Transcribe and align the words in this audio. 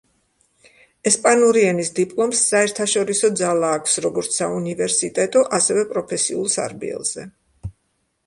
ესპანური 1.09 1.65
ენის 1.71 1.91
დიპლომს 1.99 2.39
საერთაშორისო 2.53 3.29
ძალა 3.41 3.69
აქვს 3.79 3.99
როგორც 4.05 4.39
საუნივერსიტეტო, 4.39 5.43
ასევე 5.59 5.83
პროფესიულ 5.93 6.47
სარბიელზე. 6.55 7.27